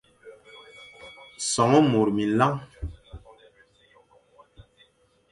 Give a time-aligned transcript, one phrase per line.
[1.51, 2.53] Son môr minlañ,